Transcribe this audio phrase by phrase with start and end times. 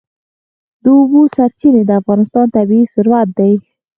[0.83, 3.53] د اوبو سرچینې د افغانستان طبعي ثروت دی.